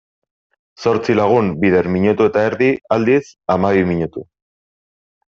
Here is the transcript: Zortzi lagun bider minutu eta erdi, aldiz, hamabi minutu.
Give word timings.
Zortzi 0.85 1.15
lagun 1.19 1.51
bider 1.63 1.89
minutu 1.97 2.27
eta 2.29 2.45
erdi, 2.53 2.71
aldiz, 2.97 3.21
hamabi 3.55 3.85
minutu. 3.91 4.25